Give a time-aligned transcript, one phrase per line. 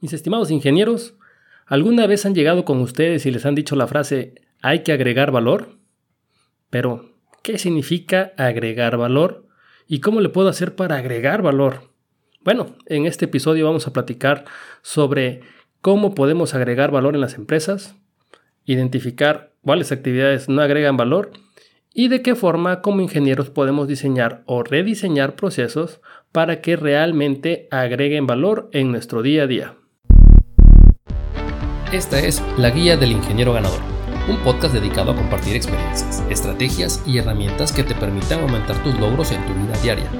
[0.00, 1.16] Mis estimados ingenieros,
[1.66, 5.32] ¿alguna vez han llegado con ustedes y les han dicho la frase hay que agregar
[5.32, 5.70] valor?
[6.70, 9.48] Pero, ¿qué significa agregar valor?
[9.88, 11.90] ¿Y cómo le puedo hacer para agregar valor?
[12.44, 14.44] Bueno, en este episodio vamos a platicar
[14.82, 15.40] sobre
[15.80, 17.96] cómo podemos agregar valor en las empresas,
[18.64, 21.32] identificar cuáles actividades no agregan valor
[21.92, 28.28] y de qué forma como ingenieros podemos diseñar o rediseñar procesos para que realmente agreguen
[28.28, 29.74] valor en nuestro día a día.
[31.92, 33.80] Esta es La Guía del Ingeniero Ganador,
[34.28, 39.32] un podcast dedicado a compartir experiencias, estrategias y herramientas que te permitan aumentar tus logros
[39.32, 40.10] en tu vida diaria.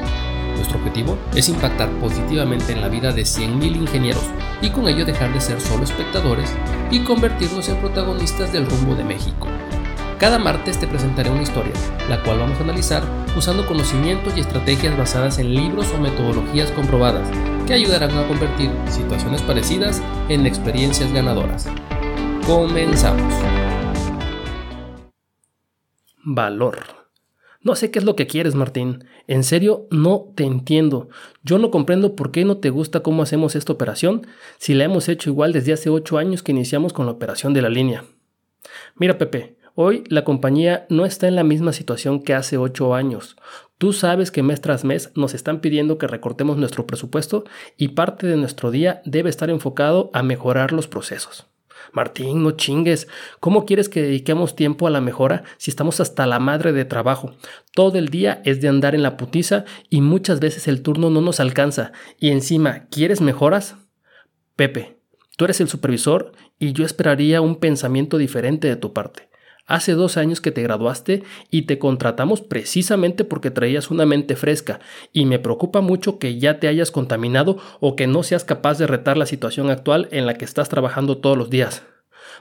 [0.57, 4.25] Nuestro objetivo es impactar positivamente en la vida de 100.000 ingenieros
[4.63, 6.51] y con ello dejar de ser solo espectadores
[6.91, 9.47] y convertirnos en protagonistas del rumbo de México.
[10.19, 11.73] Cada martes te presentaré una historia,
[12.09, 13.05] la cual vamos a analizar
[13.37, 17.31] usando conocimientos y estrategias basadas en libros o metodologías comprobadas
[17.69, 21.69] que ayudarán a convertir situaciones parecidas en experiencias ganadoras.
[22.45, 23.33] Comenzamos.
[26.25, 26.81] Valor.
[27.63, 29.05] No sé qué es lo que quieres, Martín.
[29.29, 31.11] En serio, no te entiendo.
[31.45, 34.27] Yo no comprendo por qué no te gusta cómo hacemos esta operación
[34.59, 37.63] si la hemos hecho igual desde hace 8 años que iniciamos con la operación de
[37.63, 38.05] la línea.
[38.97, 43.37] Mira, Pepe, Hoy la compañía no está en la misma situación que hace ocho años.
[43.79, 47.45] Tú sabes que mes tras mes nos están pidiendo que recortemos nuestro presupuesto
[47.77, 51.47] y parte de nuestro día debe estar enfocado a mejorar los procesos.
[51.93, 53.07] Martín, no chingues.
[53.39, 57.37] ¿Cómo quieres que dediquemos tiempo a la mejora si estamos hasta la madre de trabajo?
[57.73, 61.21] Todo el día es de andar en la putiza y muchas veces el turno no
[61.21, 61.93] nos alcanza.
[62.19, 63.77] Y encima, ¿quieres mejoras?
[64.57, 64.99] Pepe,
[65.37, 69.29] tú eres el supervisor y yo esperaría un pensamiento diferente de tu parte.
[69.69, 74.81] Hace dos años que te graduaste y te contratamos precisamente porque traías una mente fresca
[75.13, 78.87] y me preocupa mucho que ya te hayas contaminado o que no seas capaz de
[78.87, 81.83] retar la situación actual en la que estás trabajando todos los días.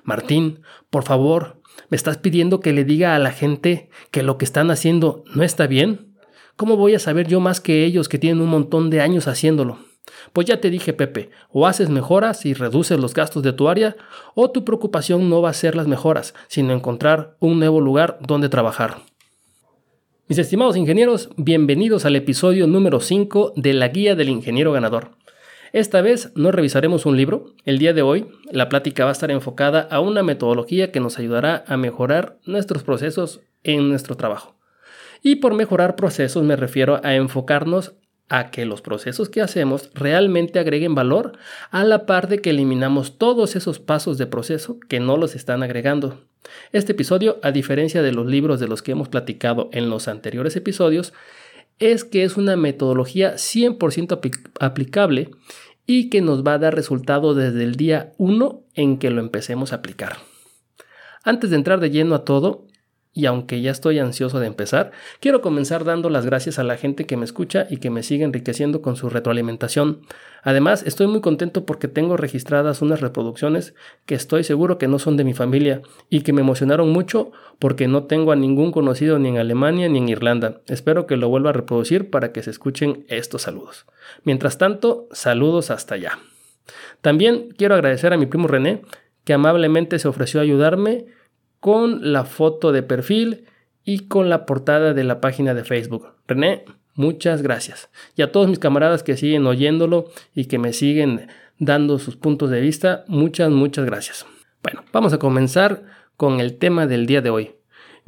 [0.04, 4.46] Martín, por favor, ¿me estás pidiendo que le diga a la gente que lo que
[4.46, 6.16] están haciendo no está bien?
[6.56, 9.80] ¿Cómo voy a saber yo más que ellos que tienen un montón de años haciéndolo?
[10.34, 13.96] Pues ya te dije, Pepe, o haces mejoras y reduces los gastos de tu área,
[14.36, 18.50] o tu preocupación no va a ser las mejoras, sino encontrar un nuevo lugar donde
[18.50, 18.98] trabajar.
[20.28, 25.12] Mis estimados ingenieros, bienvenidos al episodio número 5 de la Guía del Ingeniero Ganador.
[25.74, 27.54] Esta vez no revisaremos un libro.
[27.66, 31.20] El día de hoy la plática va a estar enfocada a una metodología que nos
[31.20, 34.56] ayudará a mejorar nuestros procesos en nuestro trabajo.
[35.24, 37.96] Y por mejorar procesos me refiero a enfocarnos
[38.30, 41.38] a que los procesos que hacemos realmente agreguen valor
[41.72, 45.64] a la par de que eliminamos todos esos pasos de proceso que no los están
[45.64, 46.22] agregando.
[46.72, 50.56] Este episodio, a diferencia de los libros de los que hemos platicado en los anteriores
[50.56, 51.14] episodios,
[51.80, 54.20] es que es una metodología 100%
[54.60, 55.30] aplicable
[55.86, 59.72] y que nos va a dar resultado desde el día 1 en que lo empecemos
[59.72, 60.18] a aplicar.
[61.24, 62.67] Antes de entrar de lleno a todo,
[63.18, 67.08] y aunque ya estoy ansioso de empezar, quiero comenzar dando las gracias a la gente
[67.08, 70.02] que me escucha y que me sigue enriqueciendo con su retroalimentación.
[70.44, 73.74] Además, estoy muy contento porque tengo registradas unas reproducciones
[74.06, 77.88] que estoy seguro que no son de mi familia y que me emocionaron mucho porque
[77.88, 80.62] no tengo a ningún conocido ni en Alemania ni en Irlanda.
[80.68, 83.88] Espero que lo vuelva a reproducir para que se escuchen estos saludos.
[84.26, 86.20] Mientras tanto, saludos hasta allá.
[87.02, 88.84] También quiero agradecer a mi primo René,
[89.24, 91.17] que amablemente se ofreció a ayudarme
[91.60, 93.46] con la foto de perfil
[93.84, 96.08] y con la portada de la página de Facebook.
[96.28, 97.90] René, muchas gracias.
[98.16, 101.28] Y a todos mis camaradas que siguen oyéndolo y que me siguen
[101.60, 104.26] dando sus puntos de vista, muchas, muchas gracias.
[104.62, 105.84] Bueno, vamos a comenzar
[106.18, 107.52] con el tema del día de hoy.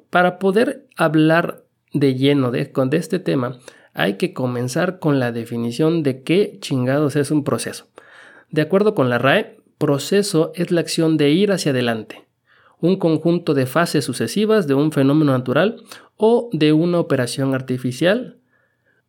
[0.09, 3.59] Para poder hablar de lleno de, de este tema,
[3.93, 7.87] hay que comenzar con la definición de qué chingados es un proceso.
[8.49, 12.25] De acuerdo con la RAE, proceso es la acción de ir hacia adelante,
[12.81, 15.83] un conjunto de fases sucesivas de un fenómeno natural
[16.17, 18.37] o de una operación artificial.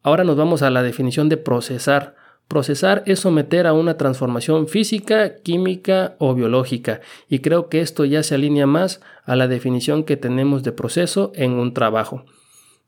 [0.02, 2.16] Ahora nos vamos a la definición de procesar.
[2.48, 8.24] Procesar es someter a una transformación física, química o biológica, y creo que esto ya
[8.24, 12.24] se alinea más a la definición que tenemos de proceso en un trabajo.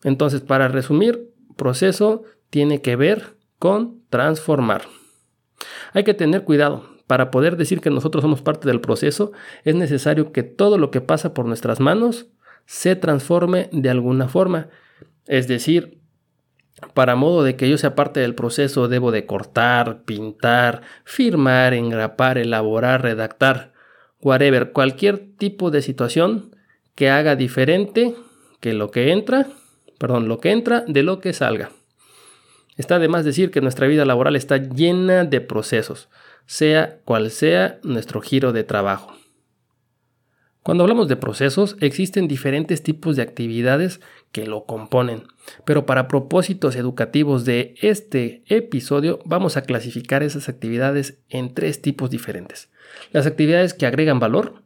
[0.03, 4.83] Entonces, para resumir, proceso tiene que ver con transformar.
[5.93, 9.33] Hay que tener cuidado, para poder decir que nosotros somos parte del proceso,
[9.65, 12.29] es necesario que todo lo que pasa por nuestras manos
[12.65, 14.71] se transforme de alguna forma.
[15.27, 16.01] Es decir,
[16.95, 22.39] para modo de que yo sea parte del proceso, debo de cortar, pintar, firmar, engrapar,
[22.39, 23.75] elaborar, redactar,
[24.23, 26.57] whatever, cualquier tipo de situación
[26.95, 28.15] que haga diferente
[28.61, 29.49] que lo que entra,
[29.99, 31.73] perdón, lo que entra de lo que salga.
[32.79, 36.09] Está de más decir que nuestra vida laboral está llena de procesos
[36.47, 39.13] sea cual sea nuestro giro de trabajo.
[40.63, 44.01] Cuando hablamos de procesos, existen diferentes tipos de actividades
[44.31, 45.25] que lo componen,
[45.65, 52.11] pero para propósitos educativos de este episodio vamos a clasificar esas actividades en tres tipos
[52.11, 52.71] diferentes.
[53.11, 54.63] Las actividades que agregan valor,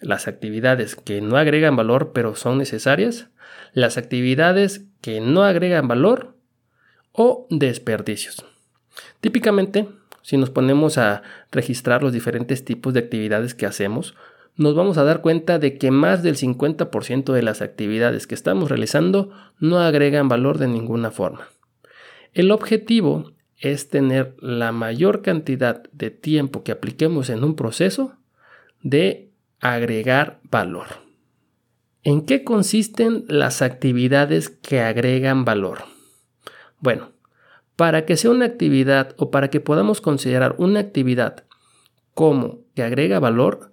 [0.00, 3.28] las actividades que no agregan valor pero son necesarias,
[3.72, 6.36] las actividades que no agregan valor
[7.10, 8.44] o desperdicios.
[9.20, 9.88] Típicamente,
[10.22, 14.14] si nos ponemos a registrar los diferentes tipos de actividades que hacemos,
[14.56, 18.68] nos vamos a dar cuenta de que más del 50% de las actividades que estamos
[18.68, 21.48] realizando no agregan valor de ninguna forma.
[22.34, 28.14] El objetivo es tener la mayor cantidad de tiempo que apliquemos en un proceso
[28.82, 29.30] de
[29.60, 30.86] agregar valor.
[32.02, 35.84] ¿En qué consisten las actividades que agregan valor?
[36.80, 37.11] Bueno,
[37.76, 41.44] para que sea una actividad o para que podamos considerar una actividad
[42.14, 43.72] como que agrega valor,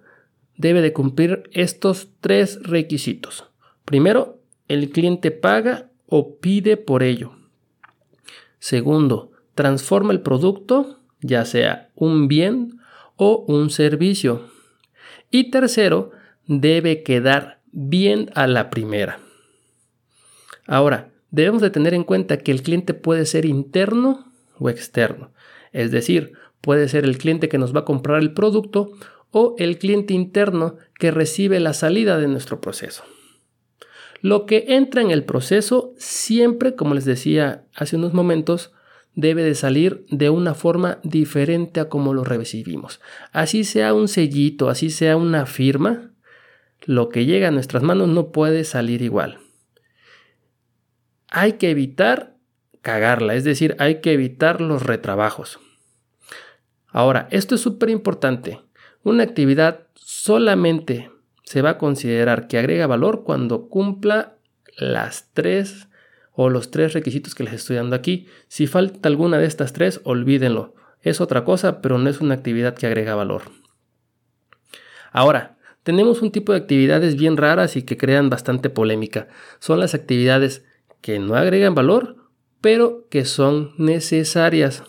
[0.58, 3.50] debe de cumplir estos tres requisitos.
[3.86, 7.34] Primero, el cliente paga o pide por ello.
[8.60, 12.80] Segundo, transforma el producto, ya sea un bien
[13.16, 14.50] o un servicio.
[15.32, 16.12] Y tercero,
[16.46, 19.20] debe quedar bien a la primera.
[20.68, 25.32] Ahora, debemos de tener en cuenta que el cliente puede ser interno o externo.
[25.72, 28.92] Es decir, puede ser el cliente que nos va a comprar el producto
[29.32, 33.04] o el cliente interno que recibe la salida de nuestro proceso.
[34.22, 38.74] Lo que entra en el proceso siempre, como les decía hace unos momentos,
[39.16, 43.00] debe de salir de una forma diferente a como lo recibimos.
[43.32, 46.12] Así sea un sellito, así sea una firma,
[46.86, 49.40] lo que llega a nuestras manos no puede salir igual.
[51.32, 52.36] Hay que evitar
[52.82, 55.60] cagarla, es decir, hay que evitar los retrabajos.
[56.88, 58.62] Ahora, esto es súper importante.
[59.04, 61.12] Una actividad solamente
[61.44, 64.38] se va a considerar que agrega valor cuando cumpla
[64.78, 65.88] las tres
[66.32, 68.28] o los tres requisitos que les estoy dando aquí.
[68.48, 70.76] Si falta alguna de estas tres, olvídenlo.
[71.02, 73.44] Es otra cosa, pero no es una actividad que agrega valor.
[75.12, 79.28] Ahora, tenemos un tipo de actividades bien raras y que crean bastante polémica.
[79.60, 80.66] Son las actividades
[81.02, 82.16] que no agregan valor,
[82.62, 84.84] pero que son necesarias.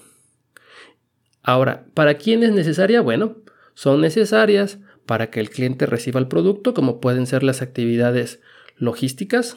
[1.43, 3.01] Ahora, ¿para quién es necesaria?
[3.01, 3.37] Bueno,
[3.75, 8.41] son necesarias para que el cliente reciba el producto, como pueden ser las actividades
[8.77, 9.57] logísticas,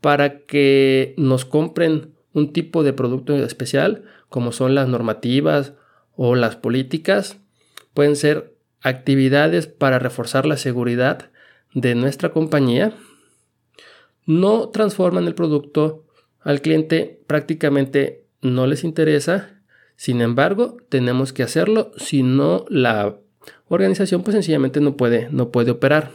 [0.00, 5.74] para que nos compren un tipo de producto especial, como son las normativas
[6.14, 7.38] o las políticas,
[7.94, 11.30] pueden ser actividades para reforzar la seguridad
[11.74, 12.94] de nuestra compañía,
[14.30, 16.04] no transforman el producto
[16.40, 19.60] al cliente, prácticamente no les interesa,
[19.96, 23.18] sin embargo, tenemos que hacerlo si no la
[23.66, 26.12] organización pues sencillamente no puede, no puede operar.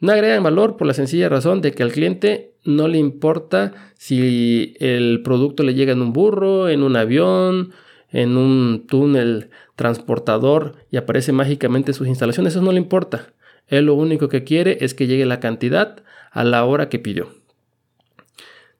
[0.00, 4.74] No agregan valor por la sencilla razón de que al cliente no le importa si
[4.80, 7.72] el producto le llega en un burro, en un avión,
[8.10, 13.32] en un túnel transportador y aparece mágicamente sus instalaciones, eso no le importa.
[13.68, 17.34] Él lo único que quiere es que llegue la cantidad a la hora que pidió.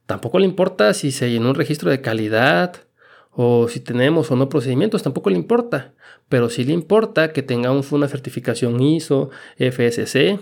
[0.06, 2.84] Tampoco le importa si se llenó un registro de calidad,
[3.34, 5.94] o si tenemos o no procedimientos, tampoco le importa,
[6.28, 10.38] pero sí le importa que tengamos una certificación ISO, FSC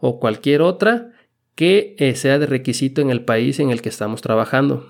[0.00, 1.12] o cualquier otra
[1.54, 4.88] que eh, sea de requisito en el país en el que estamos trabajando.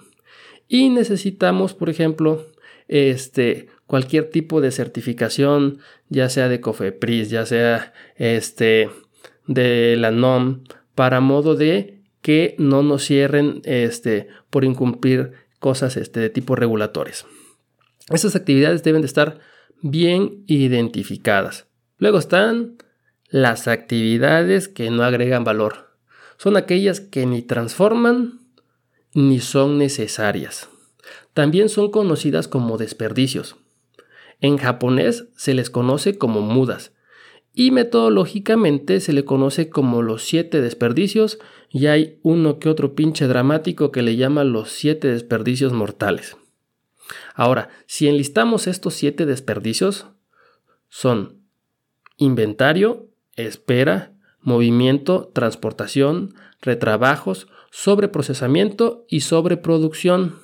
[0.67, 2.47] Y necesitamos, por ejemplo,
[2.89, 8.89] este, cualquier tipo de certificación, ya sea de COFEPRIS, ya sea este,
[9.47, 16.21] de la NOM, para modo de que no nos cierren este, por incumplir cosas este,
[16.21, 17.27] de tipo regulatorios.
[18.09, 19.41] Esas actividades deben de estar
[19.81, 21.67] bien identificadas.
[21.99, 22.77] Luego están
[23.29, 25.97] las actividades que no agregan valor.
[26.37, 28.41] Son aquellas que ni transforman
[29.15, 30.69] ni son necesarias.
[31.35, 33.57] También son conocidas como desperdicios.
[34.41, 36.93] En japonés se les conoce como mudas
[37.55, 43.27] y metodológicamente se le conoce como los siete desperdicios y hay uno que otro pinche
[43.27, 46.37] dramático que le llama los siete desperdicios mortales.
[47.35, 50.07] Ahora, si enlistamos estos siete desperdicios,
[50.89, 51.43] son
[52.17, 60.39] inventario, espera, movimiento, transportación, retrabajos, sobreprocesamiento y sobreproducción.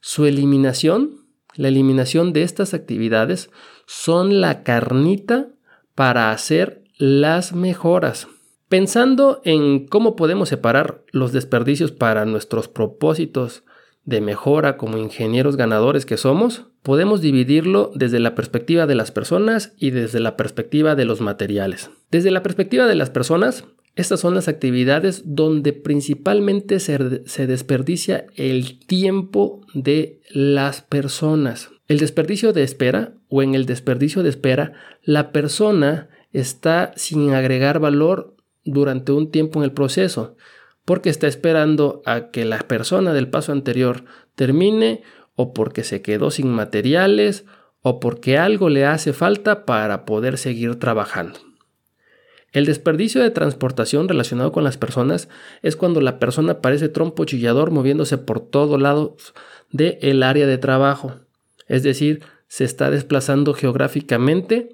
[0.00, 3.50] Su eliminación, la eliminación de estas actividades,
[3.86, 5.48] son la carnita
[5.96, 8.28] para hacer las mejoras.
[8.68, 13.64] Pensando en cómo podemos separar los desperdicios para nuestros propósitos
[14.04, 19.72] de mejora como ingenieros ganadores que somos, podemos dividirlo desde la perspectiva de las personas
[19.78, 21.90] y desde la perspectiva de los materiales.
[22.12, 23.64] Desde la perspectiva de las personas,
[23.96, 31.70] estas son las actividades donde principalmente se, se, desperdicia el tiempo de las personas.
[31.88, 37.78] El desperdicio de espera o en el desperdicio de espera, la persona está sin agregar
[37.78, 40.36] valor durante un tiempo en el proceso
[40.86, 45.02] porque está esperando a que la persona del paso anterior termine
[45.34, 47.44] o porque se quedó sin materiales
[47.82, 51.40] o porque algo le hace falta para poder seguir trabajando.
[52.52, 55.28] El desperdicio de transportación relacionado con las personas
[55.62, 59.34] es cuando la persona parece trompo chillador moviéndose por todos lados
[59.72, 61.25] del área de trabajo.
[61.66, 64.70] Es decir, se está desplazando geográficamente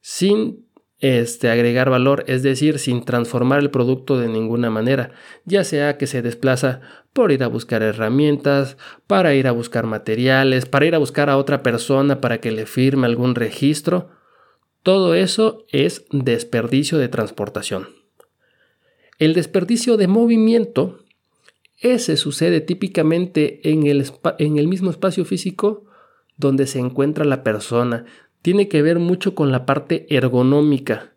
[0.00, 0.64] sin
[1.00, 5.12] este, agregar valor, es decir, sin transformar el producto de ninguna manera,
[5.44, 6.80] ya sea que se desplaza
[7.12, 11.36] por ir a buscar herramientas, para ir a buscar materiales, para ir a buscar a
[11.36, 14.10] otra persona para que le firme algún registro.
[14.82, 17.88] Todo eso es desperdicio de transportación.
[19.18, 21.04] El desperdicio de movimiento,
[21.78, 25.84] ese sucede típicamente en el, en el mismo espacio físico
[26.36, 28.04] donde se encuentra la persona,
[28.42, 31.12] tiene que ver mucho con la parte ergonómica.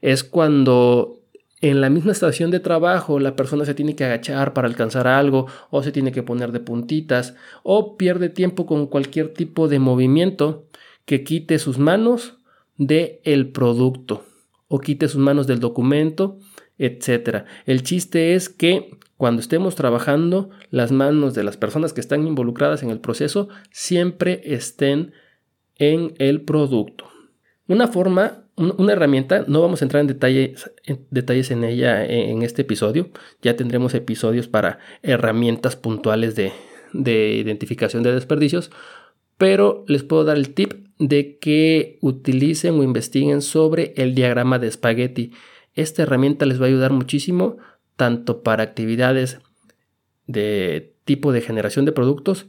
[0.00, 1.20] Es cuando
[1.60, 5.46] en la misma estación de trabajo la persona se tiene que agachar para alcanzar algo
[5.70, 10.66] o se tiene que poner de puntitas o pierde tiempo con cualquier tipo de movimiento
[11.06, 12.36] que quite sus manos
[12.76, 14.24] del el producto
[14.68, 16.38] o quite sus manos del documento,
[16.78, 17.44] etc.
[17.66, 22.82] El chiste es que cuando estemos trabajando, las manos de las personas que están involucradas
[22.82, 25.14] en el proceso siempre estén
[25.76, 27.06] en el producto.
[27.66, 32.42] Una forma, una herramienta, no vamos a entrar en detalles, en detalles en ella en
[32.42, 33.08] este episodio,
[33.40, 36.52] ya tendremos episodios para herramientas puntuales de,
[36.92, 38.70] de identificación de desperdicios,
[39.38, 44.66] pero les puedo dar el tip de que utilicen o investiguen sobre el diagrama de
[44.66, 45.32] espagueti.
[45.72, 47.56] Esta herramienta les va a ayudar muchísimo
[47.96, 49.38] tanto para actividades
[50.26, 52.46] de tipo de generación de productos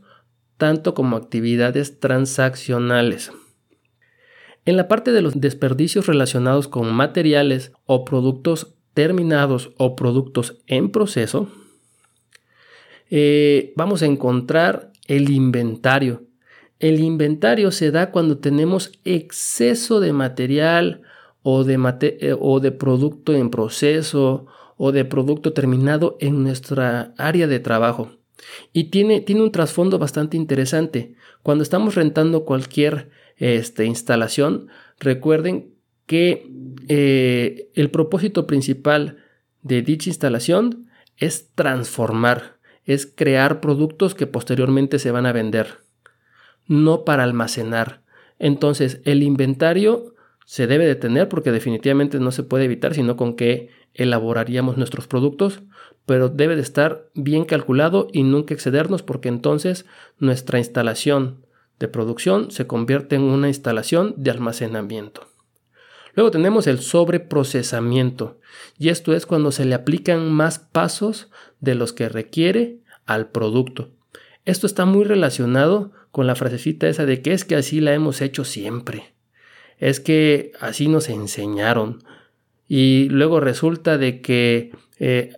[0.58, 3.32] tanto como actividades transaccionales.
[4.66, 10.90] En la parte de los desperdicios relacionados con materiales o productos terminados o productos en
[10.90, 11.50] proceso,
[13.10, 16.24] eh, vamos a encontrar el inventario.
[16.80, 21.02] El inventario se da cuando tenemos exceso de material
[21.44, 21.78] o de,
[22.22, 24.48] eh, o de producto en proceso
[24.78, 28.12] o de producto terminado en nuestra área de trabajo.
[28.74, 31.16] Y tiene, tiene un trasfondo bastante interesante.
[31.44, 34.68] Cuando estamos rentando cualquier este, instalación,
[35.00, 35.74] recuerden
[36.06, 36.50] que
[36.88, 39.18] eh, el propósito principal
[39.62, 45.80] de dicha instalación es transformar, es crear productos que posteriormente se van a vender,
[46.68, 48.02] no para almacenar.
[48.38, 50.14] Entonces, el inventario
[50.46, 55.08] se debe de tener porque definitivamente no se puede evitar, sino con que elaboraríamos nuestros
[55.08, 55.62] productos,
[56.06, 59.86] pero debe de estar bien calculado y nunca excedernos porque entonces
[60.20, 61.46] nuestra instalación
[61.80, 65.28] de producción se convierte en una instalación de almacenamiento.
[66.14, 68.40] Luego tenemos el sobreprocesamiento
[68.78, 73.92] y esto es cuando se le aplican más pasos de los que requiere al producto.
[74.46, 78.22] Esto está muy relacionado con la frasecita esa de que es que así la hemos
[78.22, 79.16] hecho siempre.
[79.78, 82.04] Es que así nos enseñaron.
[82.68, 85.34] Y luego resulta de que eh,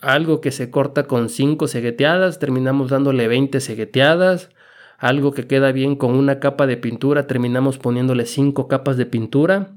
[0.00, 4.50] algo que se corta con 5 segueteadas, terminamos dándole 20 segueteadas.
[4.98, 9.72] Algo que queda bien con una capa de pintura, terminamos poniéndole 5 capas de pintura.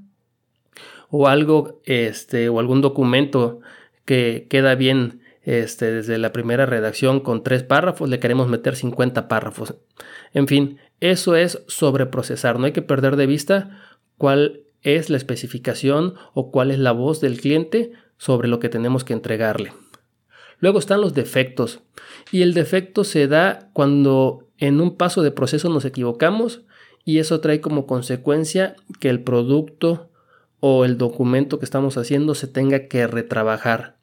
[1.09, 3.59] O algo, este, o algún documento
[4.05, 9.27] que queda bien este, desde la primera redacción con 3 párrafos, le queremos meter 50
[9.27, 9.75] párrafos.
[10.33, 12.59] En fin, eso es sobreprocesar.
[12.59, 13.81] No hay que perder de vista
[14.17, 19.03] cuál es la especificación o cuál es la voz del cliente sobre lo que tenemos
[19.03, 19.73] que entregarle.
[20.59, 21.81] Luego están los defectos.
[22.31, 26.61] Y el defecto se da cuando en un paso de proceso nos equivocamos
[27.03, 30.09] y eso trae como consecuencia que el producto
[30.59, 33.97] o el documento que estamos haciendo se tenga que retrabajar.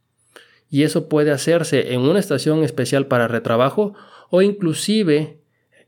[0.68, 3.94] Y eso puede hacerse en una estación especial para retrabajo
[4.28, 5.40] o inclusive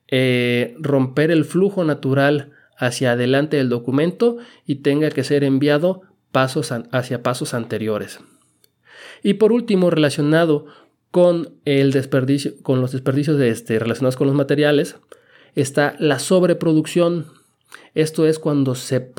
[0.09, 6.73] eh, romper el flujo natural hacia adelante del documento y tenga que ser enviado pasos
[6.73, 8.19] hacia pasos anteriores.
[9.23, 10.67] Y por último, relacionado
[11.13, 14.97] con el desperdicio, con los desperdicios de este, relacionados con los materiales,
[15.55, 17.27] está la sobreproducción.
[17.95, 19.13] Esto es cuando se,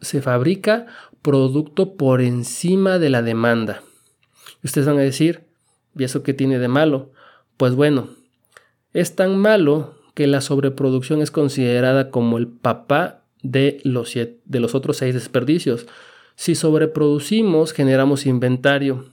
[0.00, 0.86] se fabrica
[1.20, 3.82] producto por encima de la demanda.
[4.62, 5.46] Ustedes van a decir,
[5.96, 7.10] ¿y eso qué tiene de malo?
[7.56, 8.10] Pues bueno,
[8.92, 14.74] Es tan malo que la sobreproducción es considerada como el papá de los, de los
[14.74, 15.86] otros seis desperdicios.
[16.34, 19.06] Si sobreproducimos, generamos inventario.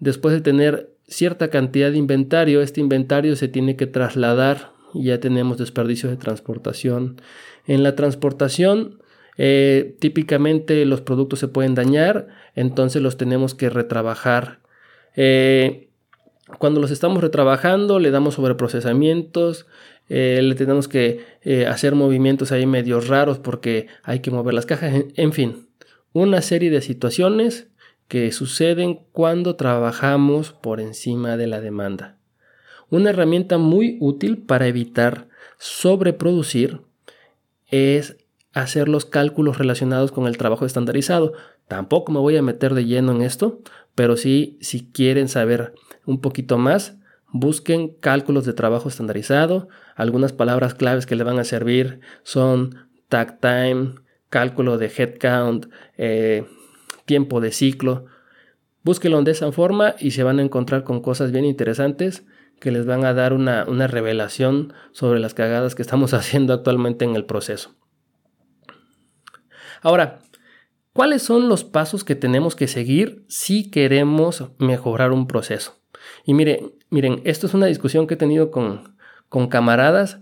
[0.00, 5.20] Después de tener cierta cantidad de inventario, este inventario se tiene que trasladar y ya
[5.20, 7.20] tenemos desperdicio de transportación.
[7.68, 8.98] En la transportación,
[9.38, 14.58] eh, típicamente los productos se pueden dañar, entonces los tenemos que retrabajar.
[15.14, 15.88] Eh,
[16.58, 19.66] cuando los estamos retrabajando, le damos sobreprocesamientos,
[20.08, 21.24] eh, le tenemos que
[21.68, 25.68] hacer movimientos ahí medio raros porque hay que mover las cajas, en fin,
[26.12, 27.68] una serie de situaciones
[28.08, 32.16] que suceden cuando trabajamos por encima de la demanda.
[32.88, 36.80] Una herramienta muy útil para evitar sobreproducir
[37.68, 38.16] es
[38.56, 41.34] hacer los cálculos relacionados con el trabajo estandarizado.
[41.68, 43.60] Tampoco me voy a meter de lleno en esto,
[43.94, 45.74] pero sí, si quieren saber
[46.06, 46.96] un poquito más,
[47.30, 49.68] busquen cálculos de trabajo estandarizado.
[49.94, 53.96] Algunas palabras claves que le van a servir son tag time,
[54.30, 55.66] cálculo de headcount,
[55.98, 56.46] eh,
[57.04, 58.06] tiempo de ciclo.
[58.82, 62.24] Búsquenlo de esa forma y se van a encontrar con cosas bien interesantes
[62.58, 67.04] que les van a dar una, una revelación sobre las cagadas que estamos haciendo actualmente
[67.04, 67.76] en el proceso.
[69.82, 70.20] Ahora,
[70.92, 75.78] ¿cuáles son los pasos que tenemos que seguir si queremos mejorar un proceso?
[76.24, 78.96] Y miren, miren, esto es una discusión que he tenido con,
[79.28, 80.20] con camaradas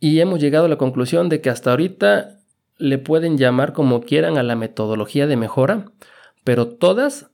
[0.00, 2.40] y hemos llegado a la conclusión de que hasta ahorita
[2.78, 5.86] le pueden llamar como quieran a la metodología de mejora,
[6.44, 7.30] pero todas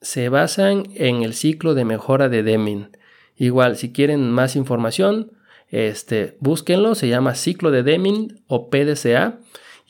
[0.00, 2.96] se basan en el ciclo de mejora de Deming.
[3.36, 5.32] Igual, si quieren más información,
[5.68, 9.38] este, búsquenlo, se llama ciclo de Deming o PDCA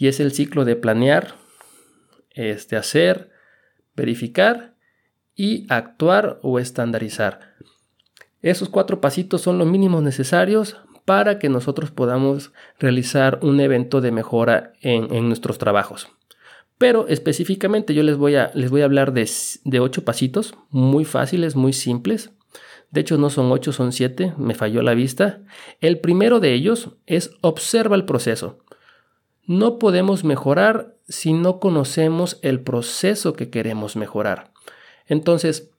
[0.00, 1.34] y es el ciclo de planear,
[2.30, 3.30] este, hacer,
[3.94, 4.74] verificar
[5.36, 7.54] y actuar o estandarizar.
[8.40, 14.10] Esos cuatro pasitos son los mínimos necesarios para que nosotros podamos realizar un evento de
[14.10, 16.08] mejora en, nuestros trabajos.
[16.78, 19.28] Pero específicamente yo les voy a, les voy a hablar de,
[19.64, 22.30] de ocho pasitos muy fáciles, muy simples,
[22.90, 24.34] de hecho, no son ocho, son siete.
[24.36, 25.42] Me falló la vista.
[25.80, 28.58] El primero de ellos es observa el proceso.
[29.46, 34.52] No podemos mejorar si no conocemos el proceso que queremos mejorar.
[35.06, 35.70] Entonces,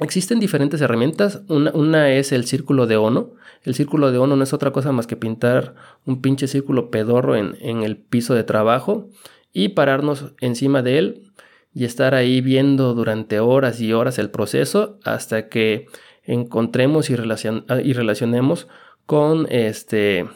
[0.00, 1.42] existen diferentes herramientas.
[1.48, 3.32] Una, es el círculo de Ono.
[3.64, 5.74] El círculo de Ono no es otra cosa más que pintar
[6.06, 9.10] un pinche círculo pedorro en, el piso de trabajo
[9.52, 11.32] y pararnos encima de él
[11.74, 15.86] y estar ahí viendo durante horas y horas el proceso hasta que
[16.24, 18.68] encontremos y relacionemos
[19.06, 20.26] con este,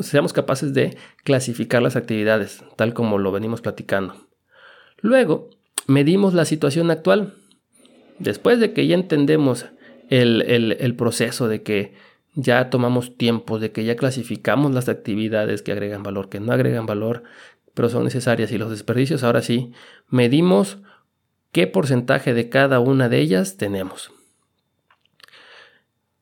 [0.00, 4.14] seamos capaces de clasificar las actividades, tal como lo venimos platicando.
[5.00, 5.50] Luego,
[5.86, 7.34] medimos la situación actual.
[8.18, 9.66] Después de que ya entendemos
[10.08, 11.94] el, el proceso, de que
[12.34, 16.86] ya tomamos tiempo, de que ya clasificamos las actividades que agregan valor, que no agregan
[16.86, 17.24] valor,
[17.74, 19.72] pero son necesarias y los desperdicios, ahora sí,
[20.08, 20.78] medimos
[21.52, 24.12] qué porcentaje de cada una de ellas tenemos.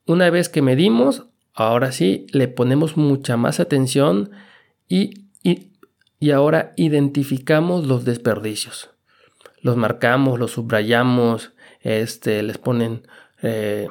[0.06, 4.30] Una vez que medimos, ahora sí le ponemos mucha más atención
[4.86, 5.72] y, y,
[6.30, 8.90] ahora identificamos los desperdicios.
[9.60, 13.06] Los marcamos, los subrayamos, este, les ponen
[13.42, 13.88] eh,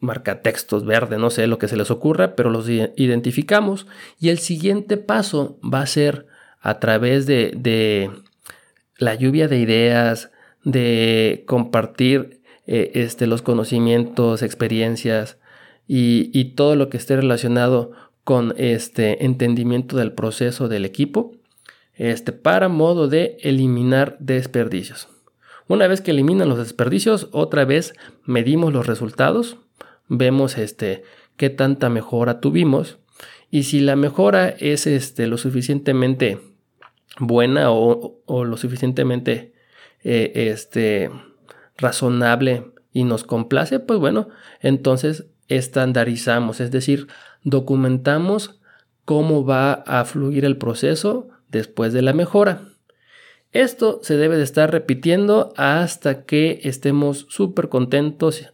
[0.00, 3.86] marcatextos verde, no sé lo que se les ocurra, pero los identificamos.
[4.18, 6.26] Y el siguiente paso va a ser
[6.60, 8.10] a través de, de
[8.98, 10.30] la lluvia de ideas,
[10.64, 15.38] de compartir eh, este, los conocimientos, experiencias,
[15.88, 17.92] y, todo lo que esté relacionado
[18.24, 21.32] con este entendimiento del proceso del equipo
[21.94, 25.08] este, para modo de eliminar desperdicios.
[25.68, 27.94] Una vez que eliminan los desperdicios, otra vez
[28.24, 29.58] medimos los resultados,
[30.08, 31.02] vemos este,
[31.36, 32.98] qué tanta mejora tuvimos
[33.50, 36.40] y si la mejora es este, lo suficientemente
[37.18, 39.54] buena o, lo suficientemente
[40.02, 41.10] eh, este,
[41.76, 44.28] razonable y nos complace, pues bueno,
[44.60, 47.08] entonces estandarizamos, es decir,
[47.42, 48.60] documentamos
[49.04, 52.62] cómo va a fluir el proceso después de la mejora.
[53.52, 58.52] Esto se debe de estar repitiendo hasta que estemos súper contentos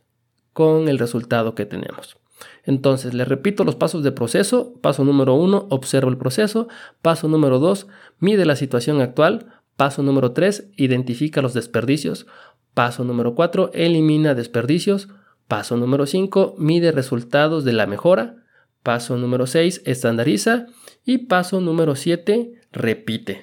[0.52, 2.16] con el resultado que tenemos.
[2.64, 4.74] Entonces, les repito los pasos de proceso.
[4.80, 6.68] Paso número uno, observa el proceso.
[7.00, 9.46] Paso número dos, mide la situación actual.
[9.76, 12.26] Paso número tres, identifica los desperdicios.
[12.74, 15.08] Paso número cuatro, elimina desperdicios.
[15.52, 18.36] Paso número 5, mide resultados de la mejora.
[18.82, 20.64] Paso número 6, estandariza.
[21.04, 23.42] Y paso número 7, repite.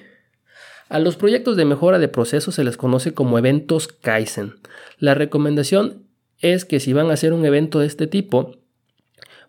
[0.88, 4.54] A los proyectos de mejora de procesos se les conoce como eventos Kaizen.
[4.98, 8.56] La recomendación es que si van a hacer un evento de este tipo,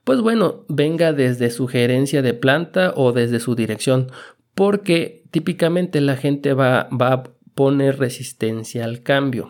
[0.04, 4.12] pues bueno, venga desde su gerencia de planta o desde su dirección,
[4.54, 7.24] porque típicamente la gente va, va a
[7.56, 9.50] poner resistencia al cambio.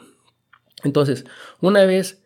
[0.85, 1.25] Entonces,
[1.59, 2.20] una vez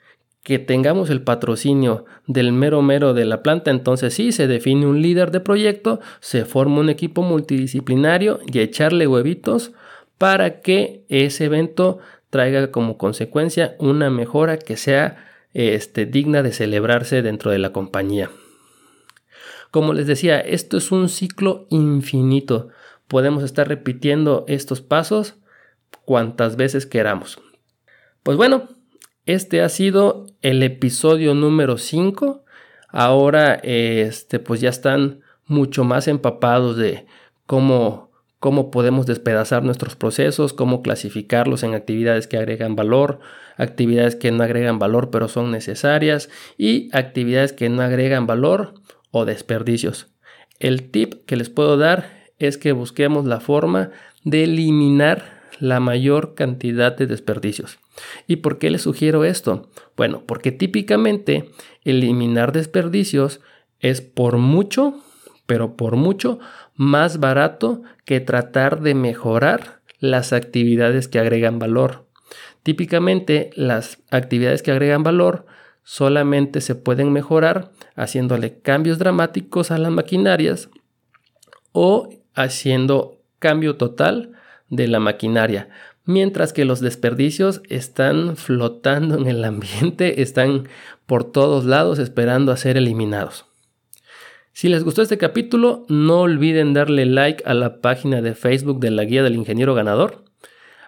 [0.46, 5.02] que tengamos el patrocinio del mero mero de la planta, entonces sí, se define un
[5.02, 9.72] líder de proyecto, se forma un equipo multidisciplinario y echarle huevitos
[10.20, 11.98] para que ese evento
[12.30, 18.30] traiga como consecuencia una mejora que sea este, digna de celebrarse dentro de la compañía.
[19.72, 22.70] Como les decía, esto es un ciclo infinito.
[23.08, 25.38] Podemos estar repitiendo estos pasos
[26.06, 27.40] cuantas veces queramos.
[28.22, 28.75] Pues bueno,
[29.26, 32.44] este ha sido el episodio número 5.
[32.90, 37.06] Ahora este, pues ya están mucho más empapados de
[37.46, 38.06] cómo
[38.40, 43.20] cómo podemos despedazar nuestros procesos, cómo clasificarlos en actividades que agregan valor,
[43.58, 48.76] actividades que no agregan valor pero son necesarias y actividades que no agregan valor
[49.10, 50.14] o desperdicios.
[50.60, 53.90] El tip que les puedo dar es que busquemos la forma
[54.24, 57.80] de eliminar la mayor cantidad de desperdicios.
[58.28, 59.70] ¿Y por qué les sugiero esto?
[59.96, 61.52] Bueno, porque típicamente
[61.84, 63.42] eliminar desperdicios
[63.80, 65.02] es por mucho,
[65.46, 66.40] pero por mucho
[66.76, 72.06] más barato que tratar de mejorar las actividades que agregan valor.
[72.64, 75.46] Típicamente las actividades que agregan valor
[75.84, 80.70] solamente se pueden mejorar haciéndole cambios dramáticos a las maquinarias
[81.72, 84.32] o haciendo cambio total
[84.70, 85.70] de la maquinaria,
[86.06, 90.68] mientras que los desperdicios están flotando en el ambiente, están
[91.06, 93.46] por todos lados esperando a ser eliminados.
[94.54, 98.92] Si les gustó este capítulo, no olviden darle like a la página de Facebook de
[98.92, 100.25] la Guía del Ingeniero Ganador.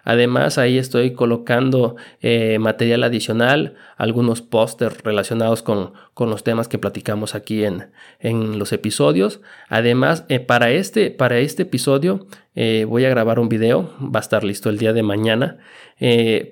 [0.04, 7.34] Además, ahí estoy colocando eh, material adicional, algunos pósters relacionados con, los temas que platicamos
[7.34, 9.40] aquí en, en los episodios.
[9.68, 14.22] Además, eh, para, este, para este episodio eh, voy a grabar un video, va a
[14.22, 15.58] estar listo el día de mañana,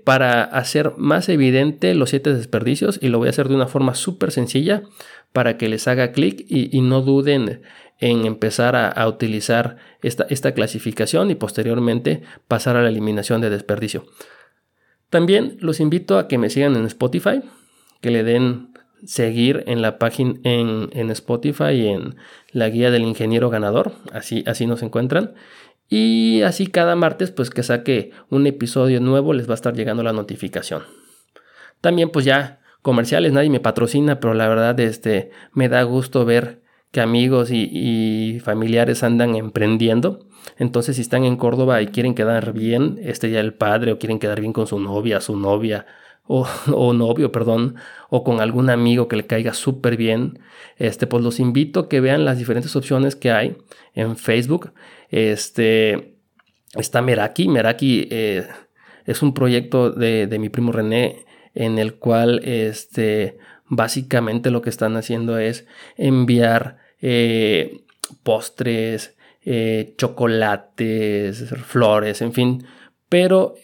[0.02, 3.94] para hacer más evidente los siete desperdicios y lo voy a hacer de una forma
[3.94, 4.82] súper sencilla
[5.36, 7.60] para que les haga clic y, no duden
[7.98, 14.06] en empezar a, utilizar esta, esta, clasificación y posteriormente pasar a la eliminación de desperdicio.
[15.08, 17.42] También los invito a que me sigan en Spotify,
[18.00, 22.16] que le den seguir en la página en, en Spotify y en
[22.50, 25.34] la guía del ingeniero ganador, así, así nos encuentran.
[25.88, 30.02] Y así cada martes, pues que saque un episodio nuevo, les va a estar llegando
[30.02, 30.82] la notificación.
[31.80, 36.62] También pues ya comerciales, nadie me patrocina, pero la verdad este, me da gusto ver
[36.96, 40.26] que amigos y, familiares andan emprendiendo.
[40.56, 44.18] Entonces, si están en Córdoba y quieren quedar bien, este ya el padre, o quieren
[44.18, 45.84] quedar bien con su novia, su novia,
[46.26, 47.74] o, o novio, perdón,
[48.08, 50.38] o con algún amigo que le caiga súper bien,
[50.78, 53.58] este, pues los invito a que vean las diferentes opciones que hay
[53.92, 54.72] en Facebook.
[55.10, 56.16] Este,
[56.74, 58.46] está Meraki, Meraki eh,
[59.04, 64.70] es un proyecto de, de mi primo René en el cual este, básicamente lo que
[64.70, 65.66] están haciendo es
[65.98, 67.82] enviar eh,
[68.22, 72.64] postres, eh, chocolates, flores, en fin,
[73.08, 73.54] pero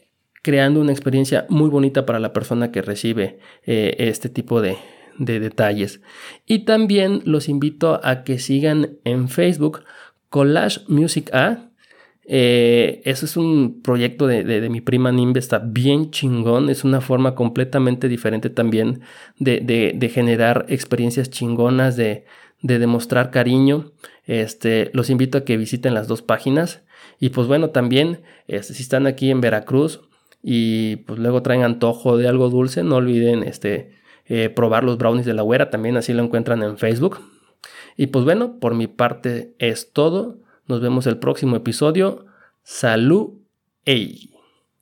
[0.42, 4.76] creando una experiencia muy bonita para la persona que recibe eh, este tipo de,
[5.18, 6.00] de detalles.
[6.46, 9.84] Y también los invito a que sigan en Facebook
[10.28, 11.71] Collage Music A
[12.24, 17.34] eh, eso es un proyecto de, mi prima Nimbe, está bien chingón, es una forma
[17.34, 19.00] completamente diferente también
[19.38, 22.24] de, generar experiencias chingonas, de,
[22.60, 23.92] demostrar cariño.
[24.24, 26.82] Este, los invito a que visiten las dos páginas.
[27.18, 30.00] Y pues bueno, también este, si están aquí en Veracruz
[30.42, 33.92] y pues luego traen antojo de algo dulce, no olviden este,
[34.26, 37.20] eh, probar los brownies de la güera, también así lo encuentran en Facebook.
[37.96, 40.41] Y pues bueno, por mi parte es todo.
[40.66, 42.26] Nos vemos el próximo episodio.
[42.62, 43.34] Salud.
[43.84, 44.31] Ey.